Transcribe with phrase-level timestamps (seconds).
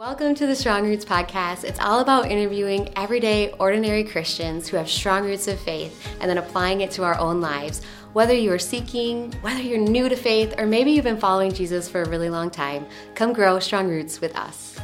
[0.00, 1.62] Welcome to the Strong Roots Podcast.
[1.62, 6.38] It's all about interviewing everyday, ordinary Christians who have strong roots of faith and then
[6.38, 7.82] applying it to our own lives.
[8.14, 11.86] Whether you are seeking, whether you're new to faith, or maybe you've been following Jesus
[11.86, 14.78] for a really long time, come grow strong roots with us.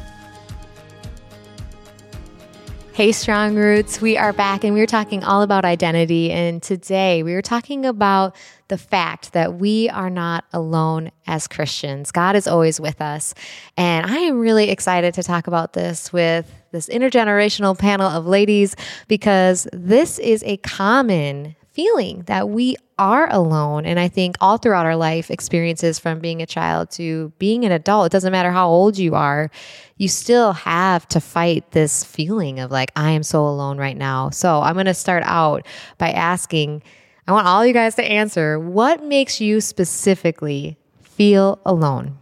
[2.93, 6.31] Hey, Strong Roots, we are back and we are talking all about identity.
[6.31, 8.35] And today we are talking about
[8.67, 12.11] the fact that we are not alone as Christians.
[12.11, 13.33] God is always with us.
[13.77, 18.75] And I am really excited to talk about this with this intergenerational panel of ladies
[19.07, 23.85] because this is a common feeling that we are alone.
[23.85, 27.71] And I think all throughout our life, experiences from being a child to being an
[27.71, 29.51] adult, it doesn't matter how old you are,
[29.97, 34.31] you still have to fight this feeling of like, I am so alone right now.
[34.31, 35.67] So I'm going to start out
[35.99, 36.81] by asking
[37.27, 42.17] I want all you guys to answer what makes you specifically feel alone?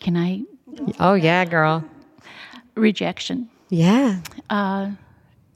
[0.00, 0.42] Can I?
[0.98, 1.84] Oh, yeah, girl.
[2.74, 3.48] Rejection.
[3.70, 4.20] Yeah.
[4.50, 4.90] Uh,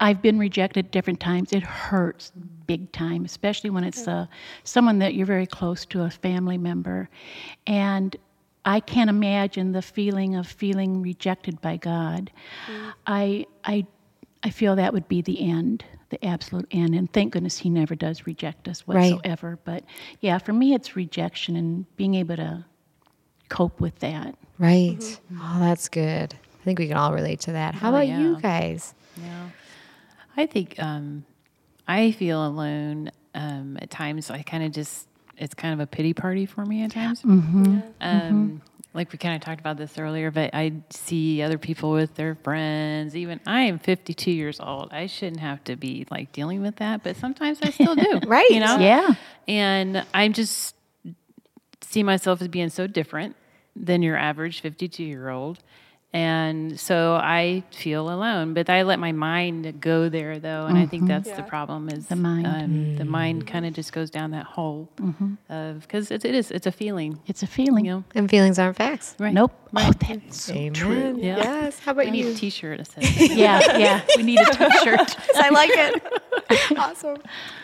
[0.00, 1.52] I've been rejected different times.
[1.52, 2.32] It hurts
[2.66, 4.26] big time, especially when it's uh,
[4.64, 7.08] someone that you're very close to, a family member.
[7.66, 8.16] And
[8.64, 12.30] I can't imagine the feeling of feeling rejected by God.
[12.66, 12.92] Mm.
[13.06, 13.86] I, I,
[14.42, 16.94] I feel that would be the end, the absolute end.
[16.94, 19.50] And thank goodness He never does reject us whatsoever.
[19.50, 19.64] Right.
[19.64, 19.84] But
[20.20, 22.64] yeah, for me, it's rejection and being able to
[23.48, 24.34] cope with that.
[24.58, 24.98] Right.
[24.98, 25.40] Mm-hmm.
[25.40, 26.34] Oh, that's good.
[26.34, 27.74] I think we can all relate to that.
[27.74, 28.20] How oh, about yeah.
[28.20, 28.94] you guys?
[29.16, 29.48] Yeah.
[30.36, 31.24] I think um,
[31.88, 34.30] I feel alone um, at times.
[34.30, 37.22] I kind of just it's kind of a pity party for me at times.
[37.22, 37.80] Mm-hmm.
[38.00, 38.56] Um, mm-hmm.
[38.96, 42.34] Like we kind of talked about this earlier, but I see other people with their
[42.34, 43.14] friends.
[43.14, 44.92] Even I am 52 years old.
[44.92, 48.20] I shouldn't have to be like dealing with that, but sometimes I still do.
[48.26, 48.48] right?
[48.50, 48.78] You know?
[48.78, 49.14] Yeah.
[49.46, 50.74] And I'm just
[51.82, 53.36] see myself as being so different
[53.76, 55.58] than your average 52 year old
[56.16, 58.54] and so I feel alone.
[58.54, 60.84] But I let my mind go there, though, and mm-hmm.
[60.84, 61.08] I think mm-hmm.
[61.08, 61.36] that's yeah.
[61.36, 61.90] the problem.
[61.90, 62.46] Is the mind?
[62.46, 62.96] Um, mm.
[62.98, 65.34] The mind kind of just goes down that hole mm-hmm.
[65.52, 67.20] of because it is it's a feeling.
[67.26, 68.04] It's a feeling, you know?
[68.14, 69.14] and feelings aren't facts.
[69.18, 69.34] Right?
[69.34, 69.52] Nope.
[69.72, 69.88] Right.
[69.88, 70.72] Oh, that's so Amen.
[70.72, 71.18] true.
[71.20, 71.36] Yeah.
[71.36, 71.80] Yes.
[71.80, 72.24] How about we you?
[72.24, 72.80] need a T-shirt.
[73.16, 74.02] yeah, yeah.
[74.16, 75.16] We need a T-shirt.
[75.36, 76.78] I like it.
[76.78, 77.18] awesome.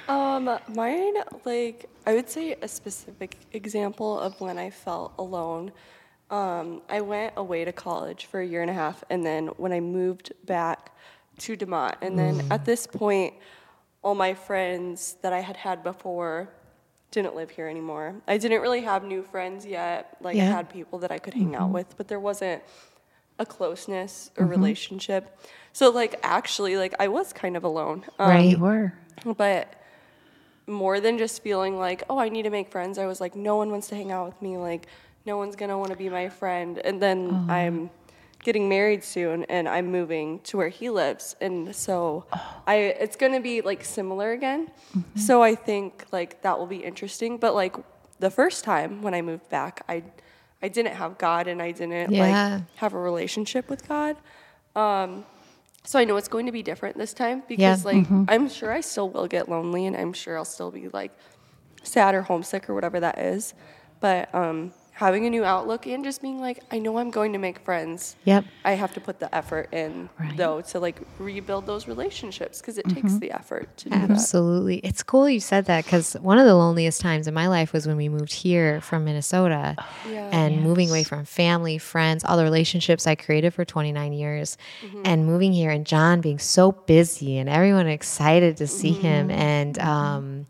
[0.09, 1.15] Um, mine,
[1.47, 5.73] like, I would say a specific example of when I felt alone
[6.33, 9.71] um, I went away to college for a year and a half, and then when
[9.71, 10.97] I moved back
[11.39, 12.51] to DeMont, and then mm.
[12.51, 13.35] at this point,
[14.03, 16.49] all my friends that I had had before
[17.11, 18.15] didn't live here anymore.
[18.27, 20.17] I didn't really have new friends yet.
[20.23, 20.45] Like yeah.
[20.45, 21.63] I had people that I could hang mm-hmm.
[21.63, 22.63] out with, but there wasn't
[23.39, 24.53] a closeness or mm-hmm.
[24.53, 25.39] relationship.
[25.75, 28.05] So like actually, like I was kind of alone.
[28.19, 28.95] Um, right, you were.
[29.37, 29.75] But
[30.67, 32.97] more than just feeling like, oh, I need to make friends.
[32.97, 34.57] I was like, no one wants to hang out with me.
[34.57, 34.87] Like
[35.27, 36.79] no one's gonna want to be my friend.
[36.79, 37.53] And then oh.
[37.53, 37.91] I'm
[38.43, 42.63] getting married soon, and I'm moving to where he lives, and so oh.
[42.67, 44.71] I it's gonna be like similar again.
[44.97, 45.19] Mm-hmm.
[45.19, 47.39] So I think like that will be interesting.
[47.39, 47.77] But like
[48.19, 50.03] the first time when I moved back, I
[50.63, 52.55] I didn't have God, and I didn't yeah.
[52.55, 54.17] like have a relationship with God.
[54.77, 55.25] Um,
[55.85, 57.91] so I know it's going to be different this time because yeah.
[57.91, 58.25] like mm-hmm.
[58.29, 61.13] I'm sure I still will get lonely, and I'm sure I'll still be like
[61.83, 63.55] sad or homesick or whatever that is.
[64.01, 67.39] But um, having a new outlook and just being like, I know I'm going to
[67.39, 68.15] make friends.
[68.25, 68.45] Yep.
[68.65, 70.37] I have to put the effort in right.
[70.37, 73.01] though to like rebuild those relationships because it mm-hmm.
[73.01, 74.81] takes the effort to do Absolutely.
[74.81, 74.89] That.
[74.89, 77.87] It's cool you said that because one of the loneliest times in my life was
[77.87, 79.77] when we moved here from Minnesota
[80.09, 80.29] yeah.
[80.31, 80.63] and yes.
[80.63, 85.03] moving away from family, friends, all the relationships I created for 29 years mm-hmm.
[85.07, 89.01] and moving here and John being so busy and everyone excited to see mm-hmm.
[89.01, 90.47] him and um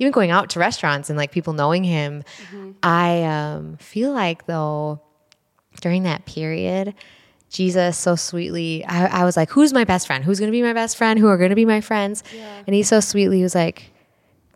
[0.00, 2.72] even going out to restaurants and like people knowing him, mm-hmm.
[2.82, 5.00] I um, feel like though
[5.80, 6.94] during that period,
[7.50, 10.24] Jesus so sweetly, I, I, was like, who's my best friend?
[10.24, 11.18] Who's going to be my best friend?
[11.18, 12.22] Who are going to be my friends?
[12.34, 12.62] Yeah.
[12.66, 13.90] And he so sweetly was like,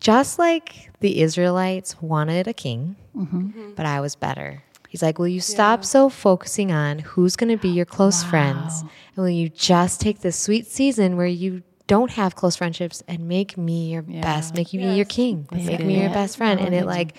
[0.01, 3.37] just like the Israelites wanted a king, mm-hmm.
[3.37, 3.71] mm-hmm.
[3.75, 4.63] but I was better.
[4.89, 5.87] He's like, Will you stop yeah.
[5.87, 8.31] so focusing on who's going to be your close wow.
[8.31, 8.81] friends?
[8.83, 13.29] And will you just take this sweet season where you don't have close friendships and
[13.29, 14.21] make me your yeah.
[14.21, 14.97] best, make you yes.
[14.97, 15.87] your king, That's make it.
[15.87, 16.61] me your best friend.
[16.61, 17.17] And it like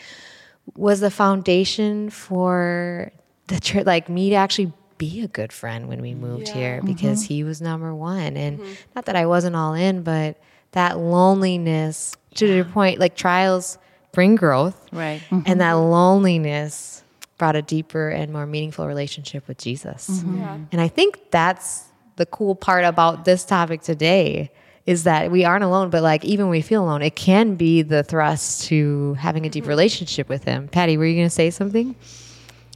[0.75, 3.11] was the foundation for
[3.47, 6.53] the church, like me to actually be a good friend when we moved yeah.
[6.53, 7.33] here because mm-hmm.
[7.33, 8.37] he was number one.
[8.37, 8.73] And mm-hmm.
[8.95, 10.41] not that I wasn't all in, but
[10.71, 13.77] that loneliness to your point, like trials
[14.11, 14.79] bring growth.
[14.91, 15.21] Right.
[15.29, 15.41] Mm-hmm.
[15.45, 17.03] And that loneliness
[17.37, 20.09] brought a deeper and more meaningful relationship with Jesus.
[20.09, 20.37] Mm-hmm.
[20.37, 20.57] Yeah.
[20.71, 21.83] And I think that's
[22.15, 24.51] the cool part about this topic today
[24.85, 27.81] is that we aren't alone, but like even when we feel alone, it can be
[27.81, 29.69] the thrust to having a deep mm-hmm.
[29.69, 30.67] relationship with him.
[30.67, 31.95] Patty, were you going to say something?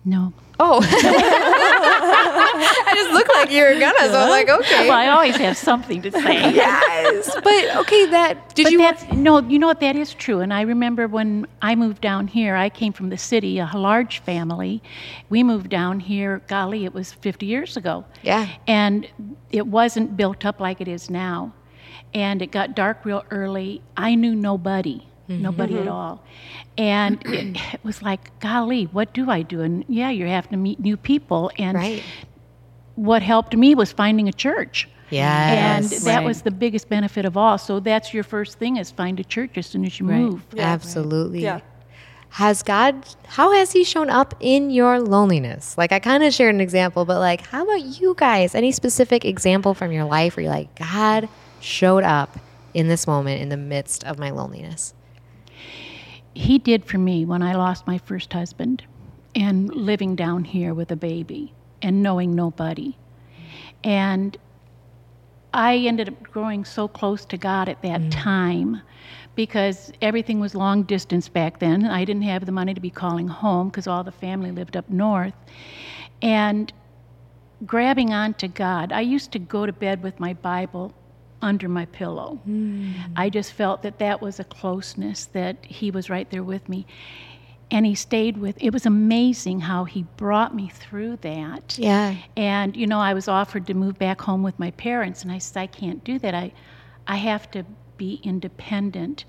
[0.05, 0.33] No.
[0.59, 0.81] Oh.
[3.39, 4.09] like you were gonna.
[4.09, 4.87] So I'm like, okay.
[4.87, 6.53] Well, I always have something to say.
[6.53, 7.33] yes.
[7.33, 9.79] But okay, that did but you that's, no, you know what?
[9.79, 10.39] That is true.
[10.39, 14.19] And I remember when I moved down here, I came from the city, a large
[14.19, 14.81] family.
[15.29, 18.05] We moved down here, golly, it was 50 years ago.
[18.23, 18.49] Yeah.
[18.67, 19.07] And
[19.51, 21.53] it wasn't built up like it is now.
[22.13, 23.81] And it got dark real early.
[23.95, 25.41] I knew nobody, mm-hmm.
[25.41, 25.91] nobody at mm-hmm.
[25.91, 26.23] all.
[26.77, 29.61] And it, it was like, golly, what do I do?
[29.61, 31.51] And yeah, you have to meet new people.
[31.57, 32.03] And Right.
[32.99, 34.87] What helped me was finding a church.
[35.09, 35.77] Yeah.
[35.77, 36.25] And that Right.
[36.25, 37.57] was the biggest benefit of all.
[37.57, 40.19] So that's your first thing is find a church as soon as you Right.
[40.19, 40.45] move.
[40.57, 41.41] Absolutely.
[41.43, 41.61] Yeah.
[42.33, 42.93] Has God,
[43.27, 45.75] how has He shown up in your loneliness?
[45.77, 48.53] Like, I kind of shared an example, but like, how about you guys?
[48.53, 51.27] Any specific example from your life where you're like, God
[51.59, 52.37] showed up
[52.75, 54.93] in this moment in the midst of my loneliness?
[56.35, 58.83] He did for me when I lost my first husband
[59.35, 62.95] and living down here with a baby and knowing nobody.
[63.83, 64.37] And
[65.53, 68.11] I ended up growing so close to God at that mm.
[68.11, 68.81] time
[69.35, 71.85] because everything was long distance back then.
[71.85, 74.89] I didn't have the money to be calling home because all the family lived up
[74.89, 75.33] north.
[76.21, 76.71] And
[77.65, 80.93] grabbing onto God, I used to go to bed with my Bible
[81.41, 82.39] under my pillow.
[82.47, 82.93] Mm.
[83.15, 86.85] I just felt that that was a closeness, that He was right there with me.
[87.71, 91.77] And He stayed with, it was amazing how He brought me through that.
[91.77, 92.15] Yeah.
[92.35, 95.37] And you know, I was offered to move back home with my parents, and I
[95.37, 96.33] said, I can't do that.
[96.33, 96.51] I,
[97.07, 97.65] I have to
[97.97, 99.25] be independent,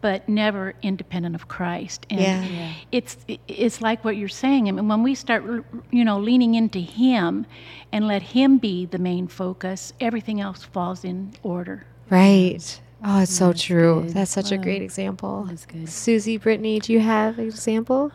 [0.00, 2.06] but never independent of Christ.
[2.10, 2.44] And Yeah.
[2.44, 2.72] Yeah.
[2.92, 3.16] it's
[3.48, 4.68] it's like what you're saying.
[4.68, 5.44] I mean, when we start,
[5.90, 7.46] you know, leaning into Him,
[7.92, 11.86] and let Him be the main focus, everything else falls in order.
[12.10, 12.80] Right.
[13.02, 14.02] Oh, it's so true.
[14.02, 14.14] good.
[14.14, 15.46] That's such a great example.
[15.48, 15.88] That's good.
[15.88, 18.12] Susie, Brittany, do you have an example?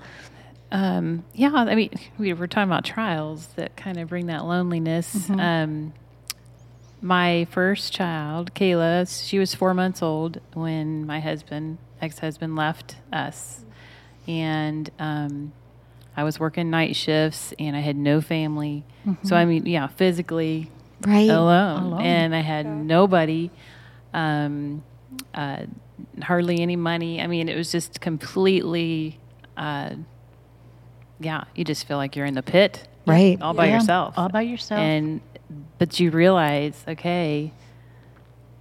[0.71, 5.29] Um, yeah, I mean, we were talking about trials that kind of bring that loneliness.
[5.29, 5.93] Um,
[7.01, 13.63] my first child, Kayla, she was four months old when my husband, ex-husband, left us,
[14.27, 15.51] and um,
[16.17, 18.85] I was working night shifts, and I had no family.
[19.23, 20.71] So I mean, yeah, physically
[21.05, 21.29] Right.
[21.29, 22.01] alone, Alone.
[22.01, 23.51] and I had nobody,
[24.15, 24.83] um,
[25.33, 25.63] uh,
[26.21, 27.21] hardly any money.
[27.21, 29.19] I mean, it was just completely,
[29.57, 29.95] uh,
[31.19, 31.43] yeah.
[31.55, 33.37] You just feel like you're in the pit, Right.
[33.41, 34.79] all by Yeah, yourself, all by yourself.
[34.79, 35.21] and
[35.77, 37.51] but you realize, okay,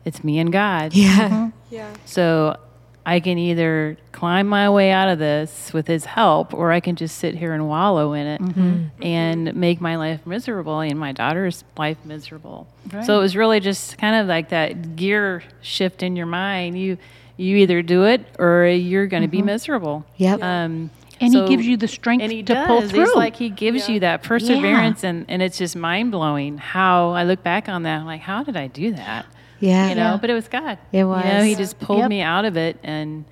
[0.04, 0.92] it's me and God.
[0.94, 1.50] Yeah.
[1.70, 1.92] Yeah.
[2.04, 2.56] So
[3.06, 6.96] I can either climb my way out of this with his help, or I can
[6.96, 8.60] just sit here and wallow in it mm-hmm.
[8.60, 9.02] Mm-hmm.
[9.04, 12.66] and make my life miserable and my daughter's life miserable.
[13.04, 16.78] So it was really just kind of like that gear shift in your mind.
[16.78, 16.96] You
[17.36, 19.46] you either do it or you're going to be mm-hmm.
[19.46, 20.06] miserable.
[20.18, 20.42] Yep.
[20.42, 20.90] Um,
[21.20, 22.66] And so- he gives you the strength and he to does.
[22.66, 27.10] pull It's like he gives you that perseverance, and, and it's just mind blowing how
[27.10, 28.06] I look back on that.
[28.06, 29.26] Like, how did I do that?
[29.64, 29.88] Yeah.
[29.88, 32.08] you know but it was god It you know he just pulled Yep.
[32.10, 33.24] me out of it and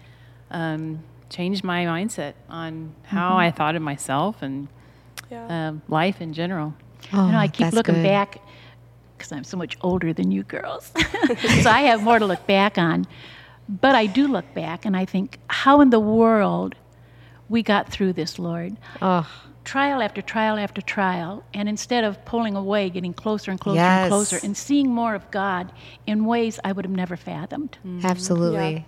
[0.51, 3.39] um, changed my mindset on how Mm-hmm.
[3.47, 4.69] i thought of myself and
[5.31, 5.47] Yeah.
[5.69, 6.75] um, life in general
[7.13, 8.05] Oh, you know, I keep looking good.
[8.05, 8.39] back
[9.17, 10.93] because I'm so much older than you girls.
[11.63, 13.07] so I have more to look back on.
[13.69, 16.75] But I do look back and I think, how in the world
[17.49, 18.77] we got through this, Lord?
[19.03, 19.27] Oh,
[19.65, 21.45] Trial after trial after trial.
[21.55, 24.03] And instead of pulling away, getting closer and closer Yes.
[24.05, 25.73] and closer and seeing more of God
[26.07, 27.79] in ways I would have never fathomed.
[27.87, 28.07] Mm-hmm.
[28.07, 28.87] absolutely.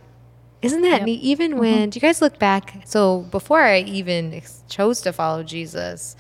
[0.63, 1.21] Isn't that neat?
[1.21, 1.61] Even mm-hmm.
[1.61, 2.83] when, do you guys look back?
[2.87, 6.17] So before I even ex- chose to follow Jesus,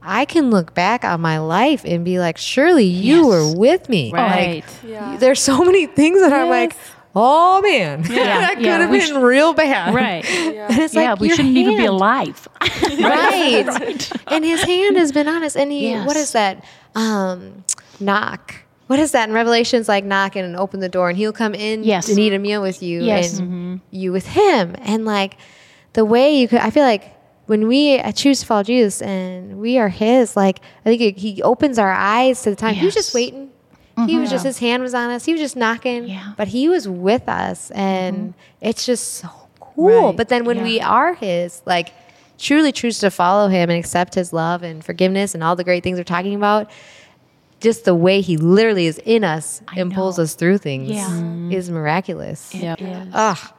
[0.00, 3.26] I can look back on my life and be like, surely you Yes.
[3.26, 4.12] were with me.
[4.12, 5.16] right Yeah.
[5.18, 6.76] There's so many things that I'm like,
[7.20, 9.94] oh man, that could yeah, have we been real bad.
[9.94, 12.46] right And it's yeah, like, we shouldn't even be alive.
[12.62, 14.10] right.
[14.28, 15.56] And his hand has been on us.
[15.56, 16.28] And he, what Yes.
[16.28, 16.64] is that?
[16.94, 17.64] Um,
[18.00, 18.54] knock.
[18.86, 19.88] What is that in Revelations?
[19.88, 22.08] Like knock and open the door, and he'll come in Yes.
[22.08, 23.38] and eat a meal with you, Yes.
[23.38, 24.74] and you with him.
[24.78, 25.36] And like
[25.94, 27.14] the way you could, I feel like
[27.46, 31.42] when we choose to follow Jesus and we are His, like I think it, He
[31.42, 32.74] opens our eyes to the time.
[32.74, 33.48] He was just Yes.
[34.00, 34.14] Waiting.
[34.14, 35.24] He was just His hand was on us.
[35.24, 36.32] He was just knocking, Yeah.
[36.36, 39.28] but He was with us, and it's just so
[39.60, 40.08] cool.
[40.08, 40.16] Right.
[40.16, 41.92] But then when we are His, like
[42.38, 45.82] truly choose to follow him and accept his love and forgiveness and all the great
[45.82, 46.70] things we're talking about,
[47.60, 51.48] just the way he literally is in us I and pulls us through things Yeah.
[51.50, 52.54] is miraculous.
[52.54, 52.80] Yep.
[52.80, 53.08] Yes.
[53.12, 53.54] Ah.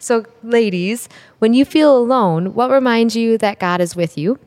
[0.00, 1.08] So, ladies,
[1.38, 4.40] when you feel alone, what reminds you that God is with you?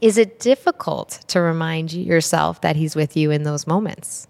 [0.00, 4.28] Is it difficult to remind yourself that he's with you in those moments?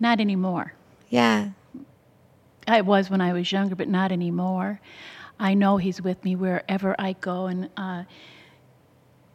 [0.00, 0.74] Not anymore.
[1.08, 1.50] Yeah.
[2.66, 4.80] I was when I was younger, but not anymore.
[5.38, 8.04] I know He's with me wherever I go, and uh,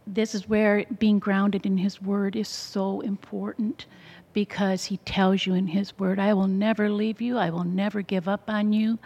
[0.07, 3.85] this is where being grounded in His Word is so important
[4.33, 8.01] because He tells you in His Word, I will never leave you, I will never
[8.01, 8.97] give up on you.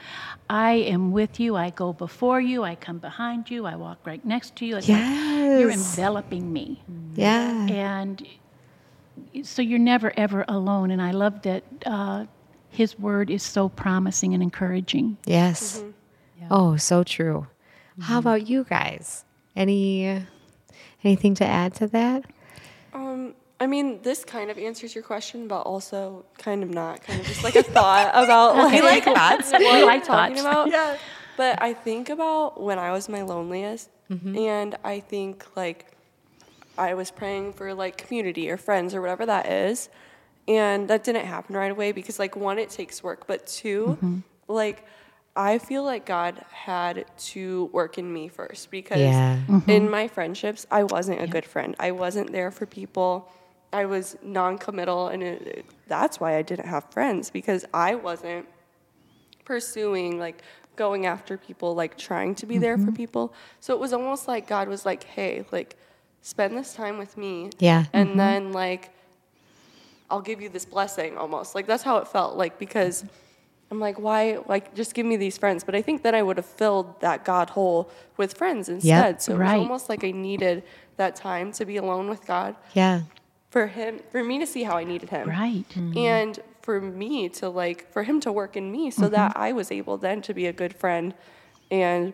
[0.50, 4.24] I am with you, I go before you, I come behind you, I walk right
[4.24, 4.78] next to you.
[4.78, 6.82] It's like you're enveloping me.
[7.16, 7.68] Yeah.
[7.68, 8.26] And
[9.44, 10.92] so you're never, ever alone.
[10.92, 12.26] And I love that uh,
[12.70, 15.18] His Word is so promising and encouraging.
[15.26, 15.84] Yes.
[16.52, 17.48] Oh, so true.
[18.02, 19.24] How about you guys?
[19.56, 20.26] Any
[21.04, 22.26] anything to add to that?
[22.94, 27.02] Um, I mean, this kind of answers your question, but also kind of not.
[27.04, 29.52] Kind of just like a thought about like, like thoughts.
[29.52, 30.48] what We we're like talking thoughts.
[30.48, 30.70] about.
[30.72, 30.98] Yeah.
[31.38, 35.93] But I think about when I was my loneliest, and I think like
[36.78, 39.90] I was praying for like community or friends or whatever that is,
[40.48, 44.20] and that didn't happen right away because like one, it takes work, but 2 mm-hmm.
[44.48, 44.86] like
[45.36, 49.38] I feel like God had to work in me first because Yeah.
[49.48, 49.90] in mm-hmm.
[49.90, 51.76] my friendships, I wasn't a good friend.
[51.80, 53.32] I wasn't there for people.
[53.72, 58.48] I was non-committal, and it, it- that's why I didn't have friends because I wasn't
[59.44, 60.44] pursuing like
[60.76, 62.94] going after people, like trying to be there for mm-hmm.
[62.94, 63.34] people.
[63.60, 65.76] So it was almost like God was like, "Hey, like
[66.24, 67.86] spend this time with me." Yeah.
[67.94, 68.18] And mm-hmm.
[68.18, 68.90] then like
[70.10, 71.56] I'll give you this blessing almost.
[71.56, 73.04] Like that's how it felt like because
[73.72, 75.64] I'm like, why like just give me these friends?
[75.64, 79.22] But I think then I would have filled that God hole with friends instead.
[79.24, 79.58] So it Right.
[79.58, 80.64] was almost like I needed
[80.98, 83.02] that time to be alone with God Yeah.
[83.50, 85.68] for him for me to see how I needed him Right.
[85.70, 85.98] Mm-hmm.
[85.98, 89.42] and for me to like for him to work in me so that mm-hmm.
[89.42, 91.16] I was able then to be a good friend
[91.72, 92.14] and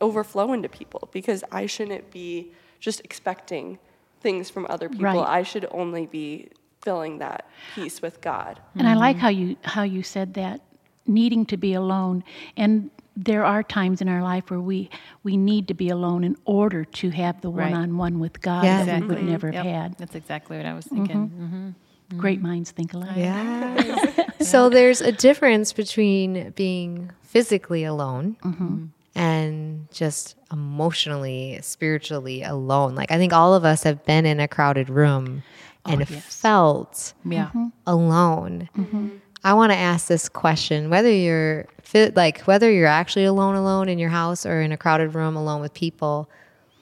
[0.00, 2.52] overflow into people because I shouldn't be
[2.84, 3.78] just expecting
[4.20, 5.04] things from other people.
[5.04, 5.38] Right.
[5.40, 6.48] I should only be
[6.82, 8.60] filling that peace with God.
[8.74, 9.20] And I like mm.
[9.20, 10.60] how you how you said that
[11.06, 12.24] needing to be alone
[12.56, 14.90] and there are times in our life where we
[15.22, 17.70] we need to be alone in order to have the Right.
[17.70, 18.84] one-on-one with God Yeah.
[18.84, 19.54] that we would never Yep.
[19.54, 19.98] have had.
[19.98, 20.96] That's exactly what I was mm-hmm.
[20.96, 21.74] thinking.
[22.10, 22.18] Mhm.
[22.18, 22.48] Great mm-hmm.
[22.48, 23.16] minds think alike.
[23.16, 24.28] Yeah.
[24.40, 28.86] so there's a difference between being physically alone mm-hmm.
[29.14, 32.94] And just emotionally, spiritually alone.
[32.94, 35.42] Like I think all of us have been in a crowded room
[35.86, 36.40] oh, and yes.
[36.40, 37.46] felt Yeah.
[37.46, 37.66] Mm-hmm.
[37.86, 38.68] alone.
[38.76, 39.08] Mm-hmm.
[39.44, 43.88] I want to ask this question: whether you're fi- like whether you're actually alone, alone
[43.88, 46.28] in your house, or in a crowded room alone with people,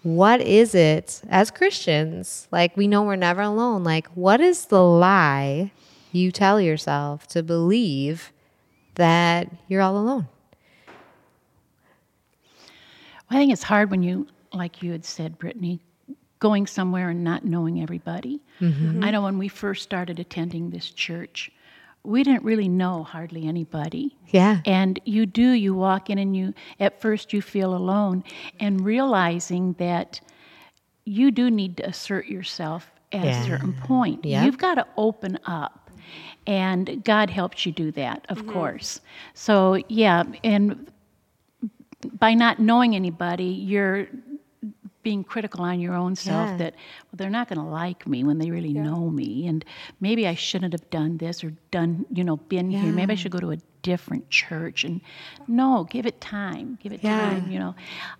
[0.04, 2.46] what is it as Christians?
[2.50, 3.82] Like we know we're never alone.
[3.84, 5.72] Like what is the lie
[6.12, 8.32] you tell yourself to believe
[8.94, 10.28] that you're all alone?
[13.32, 15.80] I think it's hard when you, like you had said, Brittany,
[16.38, 18.40] going somewhere and not knowing everybody.
[18.60, 19.02] Mm-hmm.
[19.02, 21.50] I know when we first started attending this church,
[22.04, 24.16] we didn't really know hardly anybody.
[24.28, 24.60] Yeah.
[24.66, 28.24] And you do, you walk in and you, at first, you feel alone,
[28.60, 30.20] and realizing that
[31.04, 33.40] you do need to assert yourself at Yeah.
[33.40, 34.24] a certain point.
[34.24, 34.44] Yep.
[34.44, 35.90] You've got to open up.
[36.46, 38.52] And God helps you do that, of mm-hmm.
[38.52, 39.00] course.
[39.34, 40.90] So, yeah, and
[42.18, 44.08] by not knowing anybody, you're
[45.02, 46.56] being critical on your own self Yeah.
[46.58, 49.64] that well, they're not going to like me when they really know me, and
[50.00, 52.92] maybe I shouldn't have done this or done, you know, been here.
[52.92, 54.84] Maybe I should go to a different church.
[54.84, 55.00] And
[55.48, 56.78] no, give it time.
[56.80, 57.16] Give it Yeah.
[57.16, 57.48] time.
[57.50, 57.74] You know,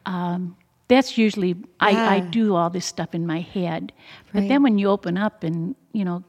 [0.07, 0.57] um,
[0.89, 3.93] that's usually I, I do all this stuff in my head,
[4.33, 4.49] but Right.
[4.49, 6.25] then when you open up and you know,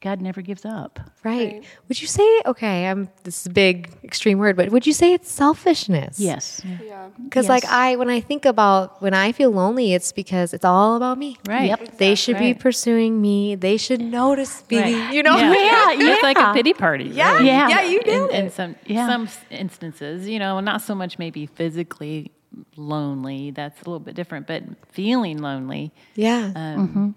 [0.00, 1.00] God never gives up.
[1.24, 1.54] Right.
[1.54, 1.64] Right.
[1.88, 5.12] Would you say okay, I'm this is a big extreme word, but would you say
[5.12, 6.20] it's selfishness?
[6.20, 6.62] Yes.
[6.84, 7.08] Yeah.
[7.24, 10.94] Because like I when I think about when I feel lonely, it's because it's all
[10.94, 11.36] about me.
[11.48, 11.70] Right.
[11.70, 11.98] Yep.
[11.98, 13.56] They should be pursuing me.
[13.56, 14.78] They should notice me.
[14.80, 15.12] Right.
[15.12, 15.36] You know?
[15.36, 15.52] Yeah.
[15.52, 17.04] Yeah, It's like a pity party.
[17.06, 17.32] Yeah.
[17.34, 17.46] really.
[17.46, 17.68] Yeah.
[17.68, 18.52] Yeah, you in, did in it.
[18.52, 19.08] some Yeah.
[19.08, 22.30] some instances, you know, not so much maybe physically
[22.76, 23.50] lonely.
[23.50, 24.62] That's a little bit different, but
[24.92, 25.92] feeling lonely.
[26.14, 26.52] Yeah.
[26.54, 27.16] Um,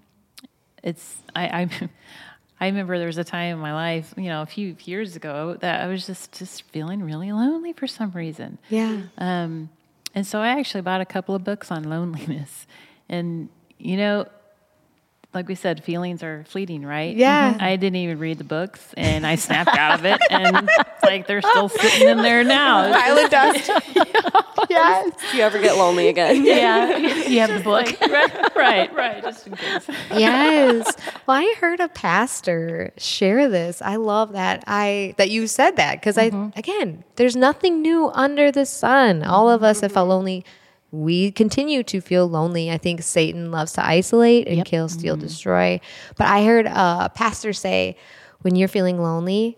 [0.83, 1.89] It's I, I
[2.61, 5.57] I remember there was a time in my life, you know, a few years ago
[5.61, 8.59] that I was just just feeling really lonely for some reason.
[8.69, 9.01] yeah.
[9.17, 9.69] Um,
[10.13, 12.67] and so I actually bought a couple of books on loneliness.
[13.09, 14.25] And, you know,
[15.33, 17.15] like we said, feelings are fleeting, right?
[17.15, 17.57] Yeah.
[17.59, 20.21] I didn't even read the books and I snapped out of it.
[20.29, 20.69] And
[21.01, 22.91] it's like they're still sitting in there now.
[22.99, 23.67] Pile of dust.
[24.69, 25.13] yes.
[25.23, 26.45] If you ever get lonely again.
[26.45, 27.87] Yeah, you have the book.
[28.01, 29.21] right, right, right.
[29.21, 29.87] Just in case.
[30.11, 30.95] Yes.
[31.25, 33.81] Well, I heard a pastor share this.
[33.81, 36.57] I love that I that you said that because I mm-hmm.
[36.57, 39.23] again, there's nothing new under the sun.
[39.23, 40.11] All of us have felt mm-hmm.
[40.11, 40.45] lonely.
[40.91, 42.69] We continue to feel lonely.
[42.69, 45.25] I think Satan loves to isolate and kill, steal, mm-hmm.
[45.25, 45.79] destroy.
[46.17, 47.95] But I heard a pastor say,
[48.41, 49.57] when you're feeling lonely,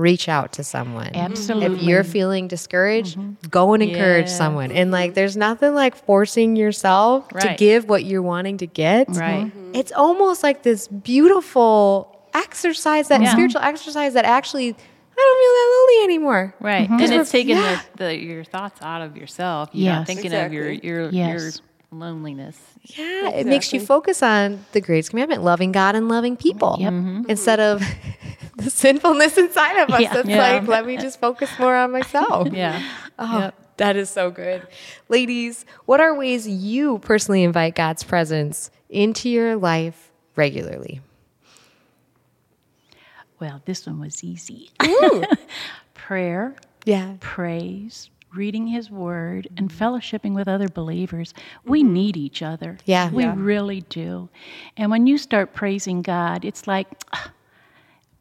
[0.00, 1.10] reach out to someone.
[1.14, 1.76] Absolutely.
[1.76, 3.18] If you're feeling discouraged,
[3.50, 4.36] go and encourage Yes.
[4.38, 4.72] someone.
[4.72, 9.08] And like, there's nothing like forcing yourself to give what you're wanting to get.
[9.10, 9.52] Right.
[9.74, 13.32] It's almost like this beautiful exercise, that Yeah.
[13.32, 16.54] spiritual exercise that actually, I don't feel that lonely anymore.
[16.60, 16.88] Right.
[16.88, 17.00] Mm-hmm.
[17.00, 17.80] And it's taking Yeah.
[17.96, 19.68] the, the your thoughts out of yourself.
[19.72, 20.06] You're not Yes.
[20.06, 21.40] thinking of your your Yes.
[21.42, 21.50] your
[21.90, 22.56] loneliness.
[22.82, 26.92] Yeah, it makes you focus on the greatest commandment, loving God and loving people, Yep.
[26.92, 27.08] Mm-hmm.
[27.20, 27.30] Mm-hmm.
[27.30, 27.82] instead of
[28.56, 30.00] the sinfulness inside of us.
[30.00, 30.14] Yeah.
[30.14, 30.38] That's Yeah.
[30.58, 32.48] like, let me just focus more on myself.
[32.52, 32.82] Yeah.
[33.18, 33.54] Oh, Yep.
[33.78, 34.66] that is so good.
[35.08, 41.00] Ladies, what are ways you personally invite God's presence into your life regularly?
[43.40, 44.70] Well, this one was easy.
[45.94, 46.54] Prayer,
[46.84, 47.14] Yeah.
[47.20, 51.34] praise, reading His Word, and fellowshipping with other believers.
[51.64, 52.78] We need each other.
[52.84, 53.10] Yeah.
[53.10, 53.34] We Yeah.
[53.36, 54.28] really do.
[54.76, 57.32] And when you start praising God, it's like, "Ah,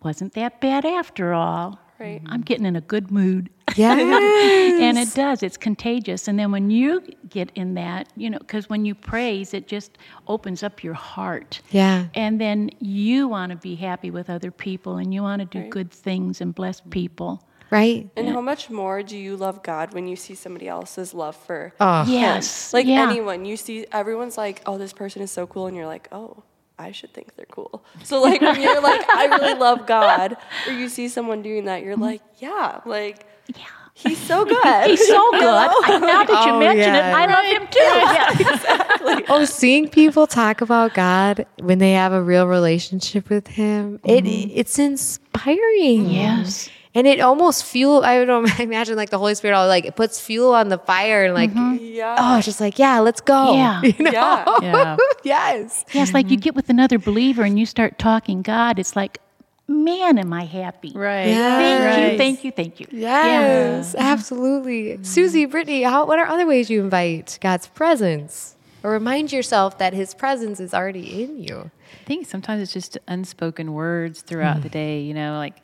[0.03, 1.79] wasn't that bad after all.
[1.99, 2.21] Right.
[2.27, 3.49] I'm getting in a good mood.
[3.75, 3.95] Yeah.
[4.79, 6.29] And it does, it's contagious.
[6.29, 9.97] And then when you get in that, you know, because when you praise, it just
[10.27, 11.61] opens up your heart.
[11.71, 12.05] yeah.
[12.15, 15.59] And then you want to be happy with other people and you want to do
[15.59, 15.69] Right.
[15.69, 17.43] good things and bless people.
[17.71, 18.09] Right.
[18.15, 21.73] And how much more do you love God when you see somebody else's love for
[21.79, 22.13] Oh, Him?
[22.13, 22.73] Yes.
[22.73, 23.09] Like yeah.
[23.09, 26.43] anyone, you see everyone's like, "Oh, this person is so cool," and you're like, "Oh,
[26.79, 30.73] I should think they're cool." So like when you're like, "I really love God," or
[30.73, 33.65] you see someone doing that, you're like, "Yeah, like Yeah.
[33.93, 35.43] He's so good." He's so good.
[35.43, 37.03] I, now that you Oh, mention it.
[37.03, 37.79] I love him too.
[37.79, 39.19] Yeah.
[39.31, 44.23] Oh, seeing people talk about God when they have a real relationship with Him, it
[44.23, 44.51] mm-hmm.
[44.53, 46.09] it's inspiring.
[46.09, 46.69] Yes.
[46.95, 48.03] And it almost fuel.
[48.03, 49.55] I don't imagine like the Holy Spirit.
[49.55, 51.77] All like it puts fuel on the fire and like mm-hmm.
[51.83, 52.15] yeah.
[52.17, 53.53] oh, it's just like yeah, let's go.
[53.53, 53.81] Yeah.
[53.83, 54.11] You know?
[54.11, 54.45] Yeah.
[54.61, 54.97] Yeah.
[55.23, 55.85] yes.
[55.93, 56.41] Yeah, it's like you mm-hmm.
[56.41, 58.79] get with another believer and you start talking God.
[58.79, 59.19] It's like,
[59.67, 60.91] man, am I happy.
[60.93, 61.27] Right.
[61.27, 61.57] Yeah.
[61.57, 62.11] Thank Right.
[62.11, 62.87] you, thank you, thank you.
[62.91, 65.03] Yes, absolutely.
[65.03, 69.93] Susie, Brittany, how, what are other ways you invite God's presence or remind yourself that
[69.93, 71.71] His presence is already in you?
[72.01, 74.73] I think sometimes it's just unspoken words throughout the mm.
[74.73, 75.01] day.
[75.01, 75.55] You know, like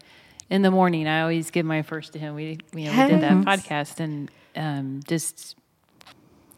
[0.50, 2.36] in the morning, I always give my first to Him.
[2.36, 5.56] We, you know, we did that podcast and um, just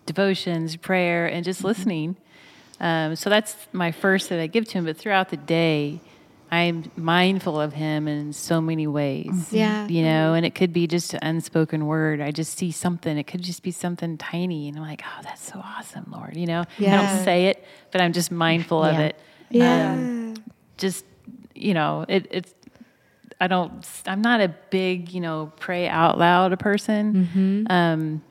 [0.06, 2.16] devotions, prayer, and just listening.
[2.80, 4.86] Um, so that's my first that I give to Him.
[4.86, 6.00] But throughout the day,
[6.52, 9.52] I'm mindful of Him in so many ways.
[9.52, 9.88] Yeah.
[9.88, 12.22] You know, and it could be just an unspoken word.
[12.22, 13.18] I just see something.
[13.18, 16.46] It could just be something tiny, and I'm like, "Oh, that's so awesome, Lord." You
[16.46, 17.02] know, yeah.
[17.02, 19.02] I don't say it, but I'm just mindful of Yeah.
[19.02, 19.20] it.
[19.50, 19.92] Yeah.
[19.94, 20.36] Um,
[20.78, 21.06] just
[21.56, 22.54] you know, it, it's.
[23.40, 23.86] I don't.
[24.06, 27.66] I'm not a big, you know, pray out loud a person.
[27.70, 28.24] Um,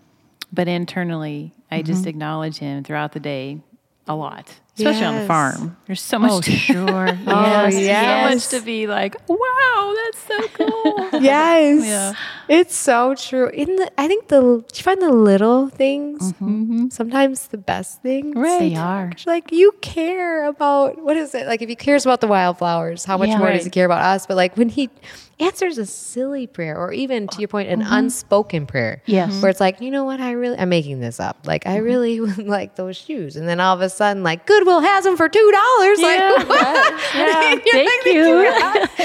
[0.53, 3.61] but internally, I just acknowledge Him throughout the day
[4.09, 5.77] a lot, especially on the farm.
[5.87, 6.31] There's so much.
[6.31, 7.09] Oh, to- sure.
[7.27, 8.51] Oh, yes.
[8.51, 11.11] so much to be like, wow, that's so cool.
[11.27, 11.85] Yes.
[11.87, 12.13] Yeah.
[12.49, 13.49] It's so true.
[13.49, 16.63] In the I think the you find the little things mm-hmm.
[16.63, 16.89] Mm-hmm.
[16.91, 18.37] sometimes the best things.
[18.37, 18.59] Right.
[18.59, 19.13] They are.
[19.25, 21.47] Like you care about what is it?
[21.47, 23.39] Like if he cares about the wildflowers, how much Yeah.
[23.39, 24.27] more does he care about us?
[24.27, 24.91] But like when he
[25.39, 27.93] answers a silly prayer or even to your point, an mm-hmm.
[27.93, 29.03] unspoken prayer.
[29.07, 29.41] Yes.
[29.43, 31.47] Where it's like, you know what, I really I'm making this up.
[31.47, 33.37] Like I really like those shoes.
[33.37, 36.01] And then all of a sudden, like Goodwill has them for two dollars.
[36.01, 37.01] Like what?
[37.15, 37.57] Yeah.
[37.71, 38.43] Thank like, you.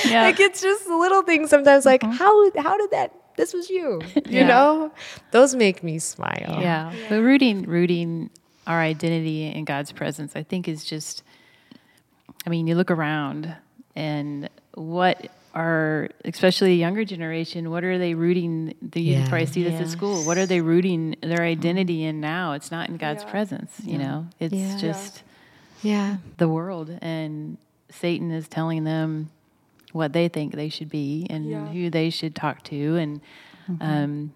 [0.12, 0.24] Yeah.
[0.24, 2.12] like it's just little things sometimes like mm-hmm.
[2.14, 4.48] how how did that this was you you Yeah.
[4.48, 4.92] know
[5.32, 6.92] those make me smile Yeah.
[7.10, 8.32] But rooting rooting
[8.68, 11.24] our identity in God's presence, I think is just
[12.46, 13.54] I mean, you look around
[13.96, 19.30] and what are especially the younger generation, what are they rooting the you Yeah.
[19.30, 20.24] probably see this at school.
[20.24, 22.54] What are they rooting their identity in now?
[22.54, 23.30] It's not in God's Yeah.
[23.32, 24.26] presence, you know.
[24.40, 24.78] It's Yeah.
[24.78, 25.24] just
[25.82, 27.58] yeah the world and
[27.90, 29.30] Satan is telling them
[29.92, 31.66] what they think they should be and Yeah.
[31.68, 33.22] who they should talk to and
[33.80, 34.34] um,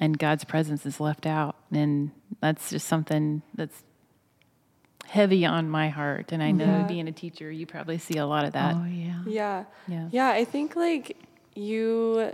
[0.00, 3.82] and God's presence is left out and that's just something that's
[5.06, 6.82] heavy on my heart and I know Yeah.
[6.84, 9.22] being a teacher you probably see a lot of that Oh, yeah.
[9.26, 9.64] Yeah.
[9.88, 10.08] Yeah.
[10.12, 11.16] Yeah, I think like
[11.54, 12.32] you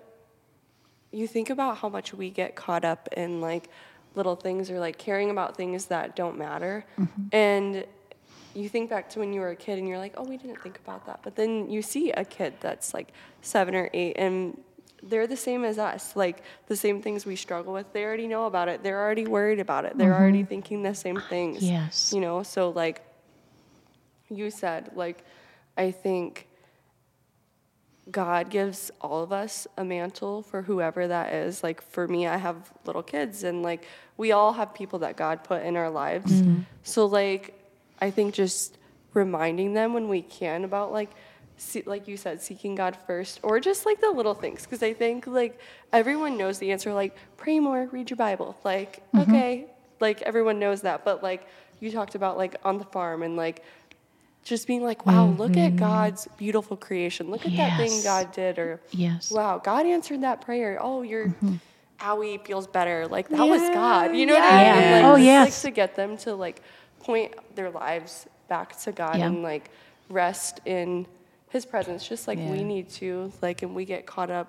[1.12, 3.70] you think about how much we get caught up in like
[4.14, 6.84] little things or like caring about things that don't matter.
[7.32, 7.84] And
[8.56, 10.60] you think back to when you were a kid and you're like, "Oh, we didn't
[10.62, 14.60] think about that." But then you see a kid that's like 7 or 8 and
[15.02, 16.16] they're the same as us.
[16.16, 18.82] Like the same things we struggle with, they already know about it.
[18.82, 19.96] They're already worried about it.
[19.98, 21.62] They're already thinking the same things.
[21.62, 22.12] Yes.
[22.14, 23.02] You know, so like
[24.28, 25.22] you said, like,
[25.76, 26.48] I think
[28.10, 31.62] God gives all of us a mantle for whoever that is.
[31.62, 35.44] Like, for me, I have little kids, and like, we all have people that God
[35.44, 36.32] put in our lives.
[36.32, 36.62] Mm-hmm.
[36.82, 37.54] So, like,
[38.00, 38.76] I think just
[39.14, 41.10] reminding them when we can about like
[41.56, 44.62] see, like you said, seeking God first, or just like the little things.
[44.62, 45.60] Because I think like
[45.92, 48.56] everyone knows the answer, like pray more, read your Bible.
[48.64, 49.30] Like, mm-hmm.
[49.30, 49.66] okay,
[50.00, 51.04] like everyone knows that.
[51.04, 51.46] But like
[51.80, 53.62] you talked about like on the farm and like
[54.44, 55.76] just being like, wow, look at mm-hmm.
[55.76, 57.30] God's beautiful creation.
[57.30, 58.58] Look at that thing God did.
[58.58, 59.30] Or Yes.
[59.30, 60.78] wow, God answered that prayer.
[60.80, 61.56] Oh, your mm-hmm.
[62.00, 63.08] owie feels better.
[63.08, 64.14] Like that was God.
[64.14, 64.82] You know what I mean?
[64.82, 64.96] Yeah.
[64.96, 65.64] Like, Oh, yes.
[65.64, 66.62] Like to get them to like
[67.00, 69.26] point their lives back to God Yeah.
[69.26, 69.70] and like
[70.08, 71.06] rest in
[71.48, 73.32] His presence, just like we need to.
[73.42, 74.48] Like, and we get caught up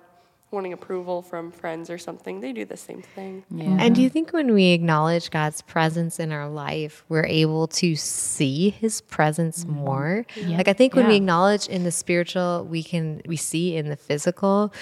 [0.50, 2.40] wanting approval from friends or something.
[2.40, 3.44] They do the same thing.
[3.50, 3.76] Yeah.
[3.80, 7.94] And do you think when we acknowledge God's presence in our life, we're able to
[7.96, 9.74] see his presence mm-hmm.
[9.74, 10.26] more?
[10.46, 13.96] Like I think when we acknowledge in the spiritual, we can we see in the
[13.96, 14.72] physical.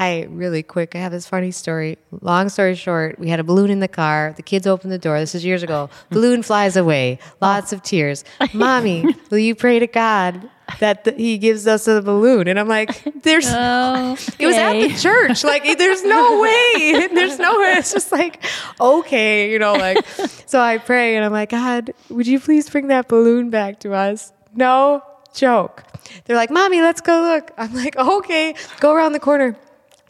[0.00, 1.98] I really quick, I have this funny story.
[2.22, 4.32] Long story short, we had a balloon in the car.
[4.34, 5.20] The kids open the door.
[5.20, 5.90] This is years ago.
[6.08, 7.18] Balloon flies away.
[7.22, 7.36] Oh.
[7.42, 8.24] Lots of tears.
[8.54, 12.48] Mommy, will you pray to God that the, he gives us a balloon?
[12.48, 15.44] And I'm like, there's Oh, it was at the church.
[15.44, 17.08] Like, there's no way.
[17.12, 17.74] There's no way.
[17.74, 18.42] It's just like,
[18.80, 20.02] okay, you know, like,
[20.46, 23.92] so I pray and I'm like, God, would you please bring that balloon back to
[23.92, 24.32] us?
[24.54, 25.02] No
[25.34, 25.84] joke.
[26.24, 27.50] They're like, Mommy, let's go look.
[27.58, 29.58] I'm like, okay, go around the corner.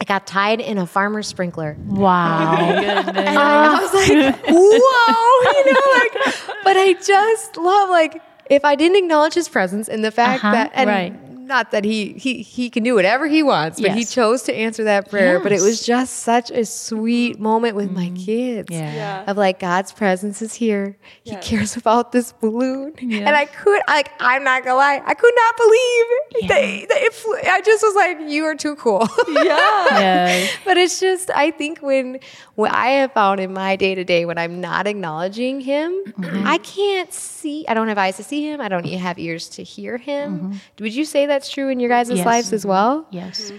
[0.01, 1.77] I got tied in a farmer's sprinkler.
[1.87, 2.57] Wow.
[2.59, 6.35] And I, I was like, whoa, you know, like,
[6.65, 10.53] but I just love, like, if I didn't acknowledge his presence and the fact Uh-huh,
[10.55, 11.15] that, and right.
[11.51, 14.85] Not that he, he, he can do whatever he wants, but he chose to answer
[14.85, 15.39] that prayer.
[15.41, 18.69] But it was just such a sweet moment with my kids.
[18.71, 18.95] Yeah.
[18.95, 19.25] Yeah.
[19.31, 20.97] Of like, God's presence is here.
[21.25, 21.41] He Yeah.
[21.41, 22.95] cares about this balloon.
[22.99, 23.27] Yeah.
[23.27, 26.07] And I could, like, I'm not gonna lie, I could not believe
[26.43, 26.49] Yeah.
[26.49, 29.07] they, they, it flew- I just was like, you are too cool.
[29.29, 30.57] Yes.
[30.65, 32.21] but it's just I think when
[32.55, 36.47] what I have found in my day to day when I'm not acknowledging him, Mm-hmm.
[36.47, 37.65] I can't see.
[37.67, 38.61] I don't have eyes to see him.
[38.61, 40.61] I don't have ears to hear him.
[40.79, 42.17] Would you say that's true in your guys' Mm-hmm.
[42.19, 42.27] Yes.
[42.27, 43.07] lives as well?
[43.11, 43.53] Yes.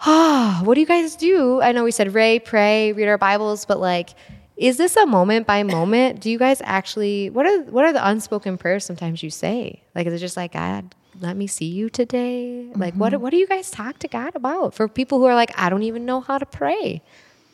[0.00, 1.60] Ah, what do you guys do?
[1.60, 4.10] I know we said Ray, pray, read our Bibles, but like,
[4.56, 6.20] is this a moment by moment?
[6.20, 7.30] Do you guys actually?
[7.30, 9.82] What are what are the unspoken prayers sometimes you say?
[9.94, 10.94] Like, is it just like God?
[11.20, 12.70] Let me see you today.
[12.76, 13.22] Like, what Mm-hmm.
[13.22, 14.74] what do you guys talk to God about?
[14.74, 17.02] For people who are like, I don't even know how to pray.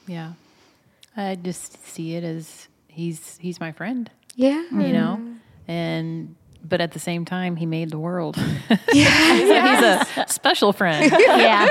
[0.06, 0.32] Yeah.
[1.16, 4.62] I just see it as he's he's my friend, Yeah.
[4.70, 5.20] you know?
[5.66, 8.36] And but at the same time he made the world.
[8.92, 9.34] yeah.
[9.34, 11.12] he's a special friend.
[11.20, 11.68] Yeah.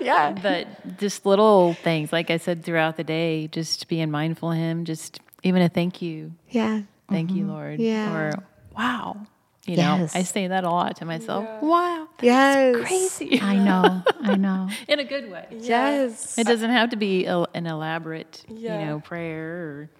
[0.00, 0.32] Yeah.
[0.32, 4.84] but just little things, like I said throughout the day, just being mindful of him,
[4.84, 6.32] just even a thank you.
[6.48, 6.82] Yeah.
[7.08, 7.80] Thank you, Lord.
[7.80, 8.14] Yeah.
[8.14, 8.32] Or
[8.76, 9.26] wow.
[9.66, 11.46] You know, I say that a lot to myself.
[11.62, 12.08] Wow.
[12.22, 12.76] Yes.
[12.86, 13.40] Crazy.
[13.40, 14.02] I know.
[14.22, 14.68] I know.
[14.88, 15.46] In a good way.
[15.50, 16.38] Yes.
[16.38, 18.80] It doesn't have to be a, an elaborate, Yeah.
[18.80, 19.90] you know, prayer or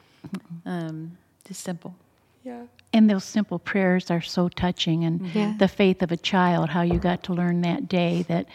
[0.66, 1.94] um, just simple.
[2.42, 2.62] Yeah.
[2.92, 5.04] And those simple prayers are so touching.
[5.04, 5.54] And Yeah.
[5.58, 8.46] the faith of a child, how you got to learn that day that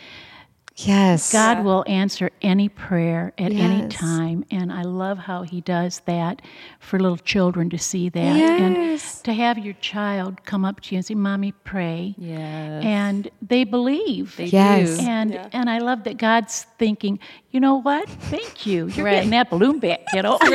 [0.78, 1.32] Yes.
[1.32, 4.44] God will answer any prayer at any time.
[4.52, 6.42] And I love how He does that
[6.80, 8.36] for little children to see that.
[8.36, 9.16] Yes.
[9.20, 12.14] And to have your child come up to you and say, Mommy, pray.
[12.18, 12.82] Yeah.
[12.84, 14.36] And they believe.
[14.36, 14.98] They Yes.
[15.00, 15.06] do.
[15.06, 15.48] and Yeah.
[15.54, 17.20] and I love that God's thinking,
[17.52, 18.10] you know what?
[18.10, 18.88] Thank you.
[18.88, 19.14] You're Right.
[19.14, 20.38] getting that balloon back, kiddo.
[20.42, 20.52] right.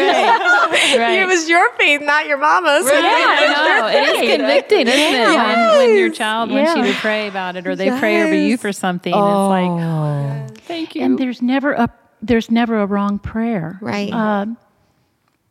[0.98, 1.18] right.
[1.22, 2.84] It was your faith, not your mama's.
[2.84, 3.86] Yeah, I know.
[3.88, 5.28] It is convicting, isn't it?
[5.28, 6.18] When, when your Yes.
[6.18, 6.92] child wants you Yeah.
[6.92, 9.14] to pray about it or they pray over you for something.
[9.14, 10.09] It's like, oh.
[10.10, 10.46] Oh.
[10.66, 11.02] thank you.
[11.02, 11.88] And there's never a
[12.22, 13.78] there's never a wrong prayer.
[13.80, 14.12] Right.
[14.12, 14.58] Um,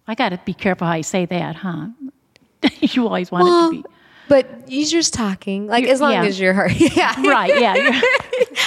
[0.08, 1.88] I got to be careful how I say that, huh?
[2.80, 3.90] you always want Well, it to be
[4.30, 6.24] but you're just talking, like You're- as long yeah.
[6.24, 6.72] as your heart.
[6.80, 7.14] Yeah.
[7.28, 7.60] right.
[7.60, 7.74] Yeah.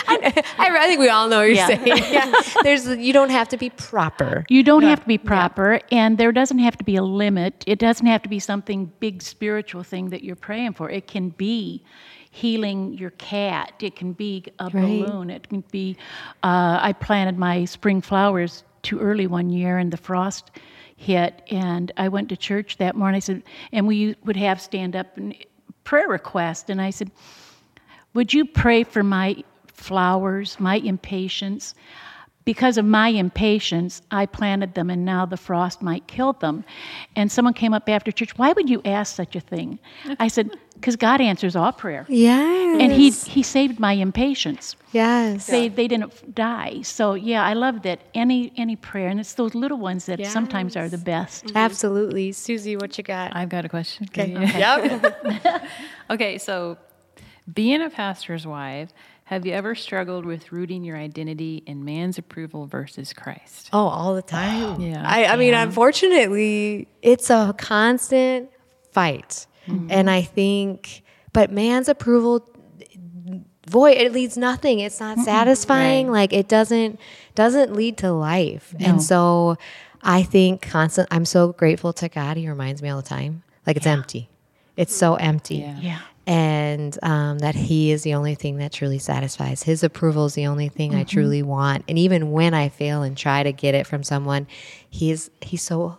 [0.08, 1.66] I, I think we all know what you're Yeah.
[1.68, 1.86] saying.
[2.12, 2.32] Yeah.
[2.62, 4.44] There's you don't have to be proper.
[4.48, 7.64] You don't have to be proper, and there doesn't have to be a limit.
[7.66, 10.90] It doesn't have to be something big spiritual thing that you're praying for.
[10.90, 11.82] It can be
[12.30, 13.72] healing your cat.
[13.80, 14.72] It can be a Right.
[14.72, 15.30] balloon.
[15.30, 15.96] It can be.
[16.42, 20.50] Uh, I planted my spring flowers too early one year, and the frost
[20.96, 23.16] hit, and I went to church that morning.
[23.16, 25.34] I said, and we would have stand up and
[25.84, 27.10] prayer request, and I said,
[28.14, 31.74] would you pray for my flowers, my impatiens?
[32.44, 36.64] Because of my impatience, I planted them and now the frost might kill them.
[37.14, 39.78] And someone came up after church, why would you ask such a thing?
[40.18, 42.04] I said, because God answers all prayer.
[42.08, 42.80] Yes.
[42.80, 44.74] And he, he saved my impatiens.
[44.90, 45.46] Yes.
[45.46, 46.82] They, they didn't die.
[46.82, 50.76] So, yeah, I love that any, any prayer, and it's those little ones that sometimes
[50.76, 51.46] are the best.
[51.46, 51.56] Mm-hmm.
[51.56, 52.32] Absolutely.
[52.32, 53.36] Susie, what you got?
[53.36, 54.06] I've got a question.
[54.06, 54.32] for Okay.
[54.58, 55.62] Yep.
[56.10, 56.76] Okay, so
[57.52, 58.90] being a pastor's wife,
[59.32, 63.70] have you ever struggled with rooting your identity in man's approval versus Christ?
[63.72, 64.78] Oh, all the time.
[64.78, 65.02] Yeah.
[65.06, 68.50] I, I mean, unfortunately, it's a constant
[68.90, 69.46] fight.
[69.66, 69.86] Mm-hmm.
[69.90, 72.46] And I think, but man's approval
[73.68, 73.96] void.
[73.96, 74.80] It leads nothing.
[74.80, 76.08] It's not satisfying.
[76.08, 76.20] Right.
[76.20, 77.00] Like it doesn't
[77.34, 78.74] doesn't lead to life.
[78.78, 78.86] No.
[78.86, 79.56] And so
[80.02, 81.08] I think constant.
[81.10, 82.36] I'm so grateful to God.
[82.36, 83.44] He reminds me all the time.
[83.66, 84.28] Like it's empty.
[84.76, 85.56] It's so empty.
[85.56, 85.78] Yeah.
[85.80, 86.00] Yeah.
[86.26, 89.64] And um, that He is the only thing that truly satisfies.
[89.64, 91.84] His approval is the only thing I truly want.
[91.88, 94.46] And even when I fail and try to get it from someone,
[94.88, 95.98] He's He's so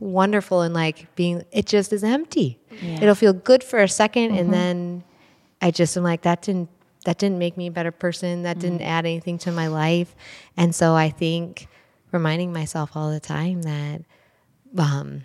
[0.00, 1.42] wonderful and like being.
[1.52, 2.58] It just is empty.
[3.02, 5.04] It'll feel good for a 2nd and then
[5.60, 6.70] I just am like that didn't
[7.04, 8.42] that didn't make me a better person.
[8.42, 10.14] That didn't add anything to my life.
[10.56, 11.68] And so I think
[12.12, 14.02] reminding myself all the time that
[14.76, 15.22] um,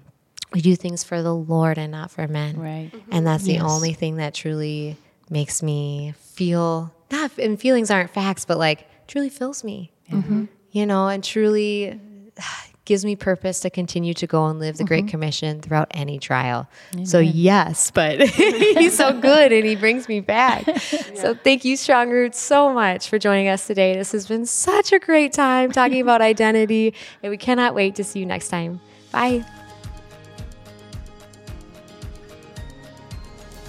[0.53, 2.59] we do things for the Lord and not for men.
[2.59, 2.91] Right.
[2.93, 3.13] Mm-hmm.
[3.13, 3.63] And that's the Yes.
[3.65, 4.97] only thing that truly
[5.29, 9.91] makes me feel not and feelings aren't facts, but like truly fills me.
[10.11, 10.45] Mm-hmm.
[10.71, 11.99] You know, and truly
[12.85, 15.11] gives me purpose to continue to go and live the Great mm-hmm.
[15.11, 16.67] Commission throughout any trial.
[17.05, 20.65] So yes, but he's so good and he brings me back.
[21.15, 23.95] So thank you, Strong Roots, so much for joining us today.
[23.95, 28.03] This has been such a great time talking about identity, and we cannot wait to
[28.03, 28.81] see you next time.
[29.11, 29.45] Bye.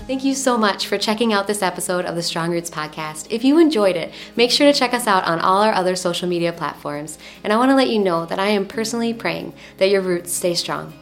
[0.06, 3.26] Thank you so much for checking out this episode of the Strong Roots podcast.
[3.30, 6.28] If you enjoyed it, make sure to check us out on all our other social
[6.28, 7.16] media platforms.
[7.42, 10.30] And I want to let you know that I am personally praying that your roots
[10.30, 10.92] stay strong.